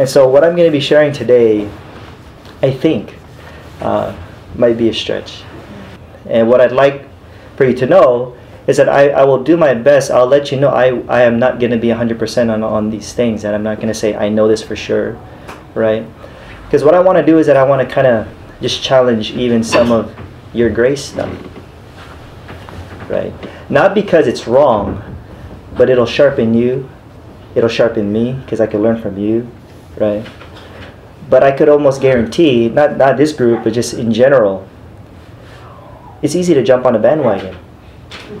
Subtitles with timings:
[0.00, 1.70] And so, what I'm going to be sharing today,
[2.62, 3.18] I think,
[3.82, 4.16] uh,
[4.54, 5.42] might be a stretch.
[6.24, 7.04] And what I'd like
[7.56, 8.34] for you to know
[8.66, 10.10] is that I, I will do my best.
[10.10, 13.12] I'll let you know I, I am not going to be 100% on, on these
[13.12, 15.20] things, and I'm not going to say I know this for sure,
[15.74, 16.06] right?
[16.64, 18.26] Because what I want to do is that I want to kind of
[18.62, 20.18] just challenge even some of
[20.54, 21.30] your grace stuff,
[23.10, 23.34] right?
[23.68, 25.04] Not because it's wrong,
[25.76, 26.88] but it'll sharpen you,
[27.54, 29.46] it'll sharpen me, because I can learn from you,
[29.96, 30.26] right?
[31.28, 34.68] But I could almost guarantee, not, not this group, but just in general,
[36.22, 37.56] it's easy to jump on a bandwagon.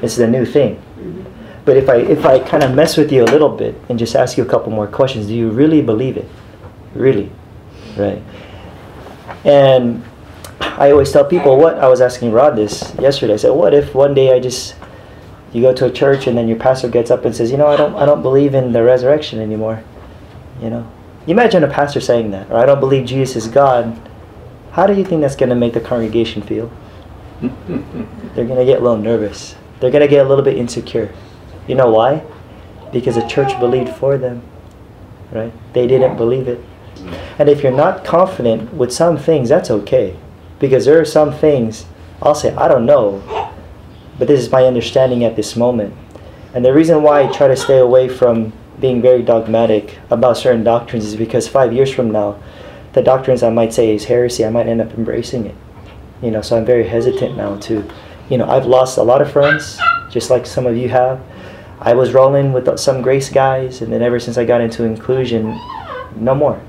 [0.02, 0.82] It's the new thing.
[1.64, 4.16] But if I if I kind of mess with you a little bit and just
[4.16, 6.28] ask you a couple more questions, do you really believe it?
[6.94, 7.30] Really,
[7.96, 8.22] right?
[9.44, 10.02] And
[10.60, 13.34] I always tell people what I was asking Rod this yesterday.
[13.34, 14.74] I said, what if one day I just
[15.52, 17.66] you go to a church and then your pastor gets up and says, you know,
[17.66, 19.82] I don't I don't believe in the resurrection anymore.
[20.60, 20.90] You know,
[21.26, 24.00] imagine a pastor saying that, or I don't believe Jesus is God.
[24.72, 26.70] How do you think that's going to make the congregation feel?
[27.40, 29.56] They're going to get a little nervous.
[29.80, 31.12] They're going to get a little bit insecure.
[31.66, 32.22] You know why?
[32.92, 34.42] Because the church believed for them.
[35.32, 35.52] Right?
[35.72, 36.60] They didn't believe it.
[37.38, 40.16] And if you're not confident with some things, that's okay.
[40.58, 41.86] Because there are some things
[42.22, 43.22] I'll say, I don't know,
[44.18, 45.94] but this is my understanding at this moment.
[46.52, 50.64] And the reason why I try to stay away from being very dogmatic about certain
[50.64, 52.40] doctrines is because five years from now,
[52.92, 55.54] the doctrines I might say is heresy, I might end up embracing it.
[56.22, 57.88] You know, so I'm very hesitant now to,
[58.28, 59.78] you know, I've lost a lot of friends,
[60.10, 61.20] just like some of you have.
[61.80, 65.58] I was rolling with some grace guys, and then ever since I got into inclusion,
[66.16, 66.60] no more.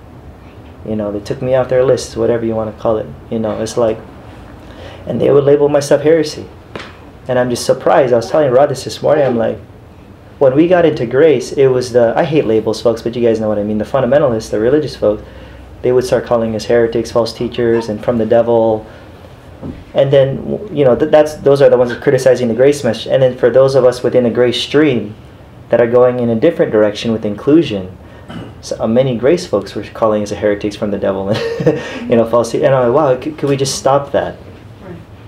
[0.85, 3.07] You know, they took me off their list, whatever you want to call it.
[3.29, 3.99] You know, it's like,
[5.05, 6.47] and they would label my stuff heresy.
[7.27, 8.13] And I'm just surprised.
[8.13, 9.25] I was telling Rod this this morning.
[9.25, 9.59] I'm like,
[10.41, 13.39] when we got into grace, it was the, I hate labels, folks, but you guys
[13.39, 13.77] know what I mean.
[13.77, 15.21] The fundamentalists, the religious folks,
[15.83, 18.83] they would start calling us heretics, false teachers, and from the devil,
[19.93, 20.37] and then
[20.75, 23.05] you know th- that's those are the ones criticizing the grace message.
[23.05, 25.13] And then for those of us within the grace stream
[25.69, 27.95] that are going in a different direction with inclusion
[28.61, 32.27] so, uh, many grace folks were calling us heretics from the devil and you know
[32.27, 34.37] false and I'm like wow could, could we just stop that?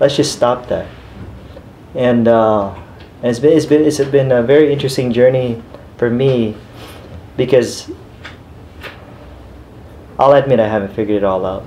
[0.00, 0.88] Let's just stop that.
[1.94, 2.74] And uh,
[3.24, 5.62] and it's been it's been it's been a very interesting journey
[5.96, 6.54] for me
[7.40, 7.90] because
[10.18, 11.64] I'll admit I haven't figured it all out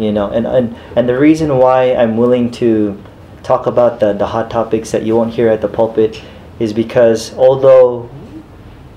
[0.00, 3.00] you know and, and and the reason why i'm willing to
[3.42, 6.22] talk about the, the hot topics that you won't hear at the pulpit
[6.58, 8.08] is because although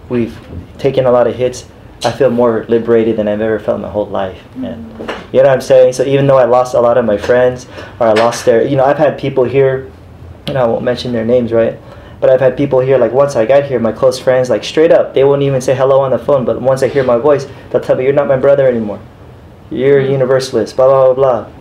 [0.10, 0.40] we've
[0.78, 1.68] taken a lot of hits
[2.06, 4.90] i feel more liberated than i've ever felt in my whole life and
[5.34, 5.94] you know what i'm saying?
[5.94, 7.68] So even though i lost a lot of my friends
[8.00, 9.92] or i lost their you know i've had people here
[10.48, 11.78] and i won't mention their names right
[12.24, 14.94] but I've had people here, like once I got here, my close friends, like straight
[14.94, 17.46] up, they won't even say hello on the phone, but once I hear my voice,
[17.70, 19.02] they'll tell me, You're not my brother anymore
[19.74, 20.12] you're a hmm.
[20.12, 21.54] universalist, blah, blah, blah, blah.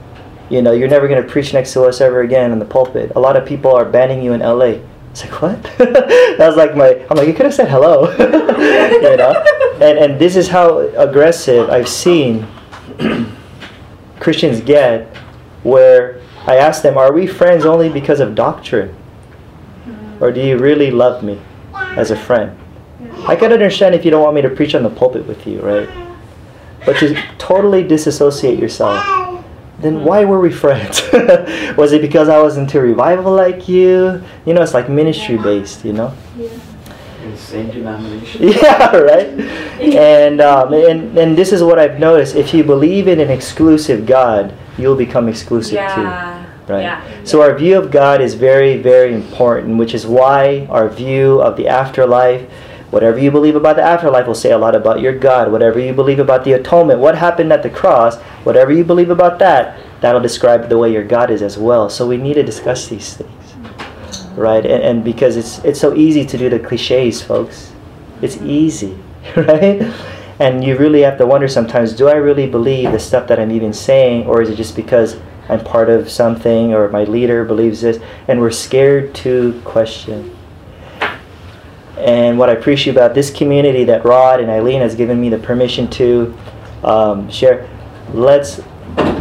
[0.50, 3.12] You know, you're never going to preach next to us ever again in the pulpit.
[3.17, 4.81] A lot of people are banning you in LA.
[5.11, 5.62] It's like, what?
[5.78, 8.11] that was like my, I'm like, you could have said hello.
[8.19, 9.33] you know?
[9.81, 12.47] And, and this is how aggressive I've seen
[14.21, 15.15] Christians get
[15.62, 18.94] where I ask them, are we friends only because of doctrine?
[20.22, 21.38] Or do you really love me
[21.75, 22.59] as a friend?
[23.27, 25.60] I can understand if you don't want me to preach on the pulpit with you,
[25.60, 25.88] right?
[26.84, 29.44] but to totally disassociate yourself,
[29.78, 31.03] then why were we friends?
[31.77, 34.22] was it because I was into revival like you?
[34.47, 36.15] You know, it's like ministry based, you know?
[36.37, 36.49] Yeah.
[37.37, 38.49] Same denomination.
[38.49, 39.28] Yeah, right?
[39.81, 42.34] And, um, and, and this is what I've noticed.
[42.34, 46.42] If you believe in an exclusive God, you'll become exclusive yeah.
[46.42, 46.42] too.
[46.72, 46.83] Right?
[46.83, 47.25] Yeah.
[47.25, 51.56] So our view of God is very, very important, which is why our view of
[51.56, 52.49] the afterlife
[52.93, 55.50] Whatever you believe about the afterlife will say a lot about your God.
[55.50, 59.38] Whatever you believe about the atonement, what happened at the cross, whatever you believe about
[59.38, 61.88] that, that'll describe the way your God is as well.
[61.88, 63.55] So we need to discuss these things.
[64.37, 64.66] Right?
[64.66, 67.72] And, and because it's it's so easy to do the cliches, folks.
[68.21, 68.99] It's easy,
[69.37, 69.91] right?
[70.38, 73.52] And you really have to wonder sometimes, do I really believe the stuff that I'm
[73.52, 75.17] even saying, or is it just because
[75.52, 80.34] I'm part of something or my leader believes this and we're scared to question?
[81.99, 85.38] And what I appreciate about this community that Rod and Eileen has given me the
[85.38, 86.37] permission to
[86.82, 87.69] um, share,
[88.12, 88.60] let's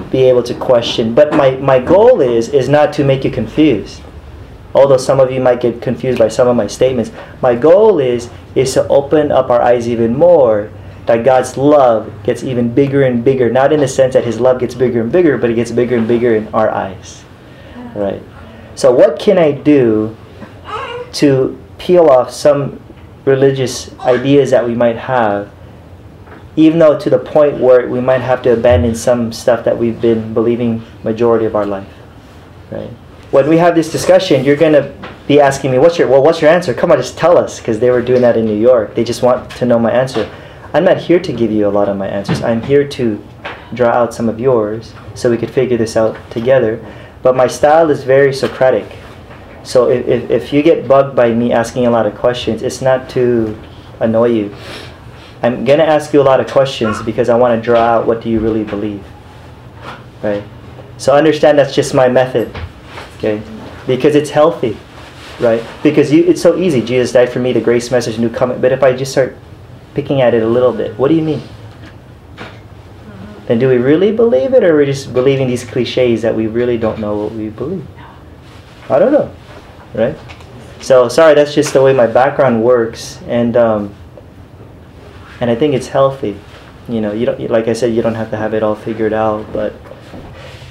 [0.09, 1.13] be able to question.
[1.13, 4.01] But my, my goal is is not to make you confused.
[4.73, 7.11] Although some of you might get confused by some of my statements,
[7.41, 10.71] my goal is is to open up our eyes even more
[11.05, 13.51] that God's love gets even bigger and bigger.
[13.51, 15.97] Not in the sense that His love gets bigger and bigger, but it gets bigger
[15.97, 17.23] and bigger in our eyes.
[17.95, 18.21] Right.
[18.75, 20.15] So what can I do
[21.13, 22.81] to peel off some
[23.25, 25.51] religious ideas that we might have
[26.55, 30.01] even though to the point where we might have to abandon some stuff that we've
[30.01, 31.87] been believing majority of our life.
[32.69, 32.89] Right?
[33.31, 34.91] When we have this discussion, you're gonna
[35.27, 36.21] be asking me, "What's your well?
[36.21, 36.73] What's your answer?
[36.73, 38.95] Come on, just tell us." Because they were doing that in New York.
[38.95, 40.27] They just want to know my answer.
[40.73, 42.41] I'm not here to give you a lot of my answers.
[42.41, 43.21] I'm here to
[43.73, 46.79] draw out some of yours so we could figure this out together.
[47.21, 48.97] But my style is very Socratic.
[49.63, 52.81] So if, if, if you get bugged by me asking a lot of questions, it's
[52.81, 53.59] not to
[53.99, 54.55] annoy you.
[55.43, 58.21] I'm gonna ask you a lot of questions because I want to draw out what
[58.21, 59.03] do you really believe.
[60.23, 60.43] Right?
[60.97, 62.55] So understand that's just my method.
[63.17, 63.41] Okay?
[63.87, 64.77] Because it's healthy.
[65.39, 65.63] Right?
[65.83, 66.81] Because you it's so easy.
[66.81, 68.61] Jesus died for me, the grace message, new covenant.
[68.61, 69.35] But if I just start
[69.93, 71.41] picking at it a little bit, what do you mean?
[73.47, 76.47] Then do we really believe it or are we just believing these cliches that we
[76.47, 77.85] really don't know what we believe?
[78.89, 79.33] I don't know.
[79.93, 80.17] Right?
[80.79, 83.93] So sorry, that's just the way my background works and um,
[85.39, 86.39] and I think it's healthy.
[86.87, 89.13] You know, you don't like I said, you don't have to have it all figured
[89.13, 89.73] out, but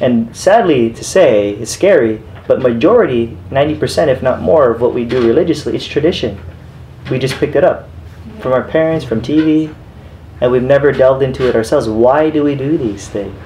[0.00, 5.05] and sadly to say, it's scary, but majority, 90% if not more of what we
[5.05, 6.40] do religiously is tradition.
[7.11, 7.90] We just picked it up
[8.40, 9.75] from our parents, from TV,
[10.40, 11.88] and we've never delved into it ourselves.
[11.88, 13.37] Why do we do these things?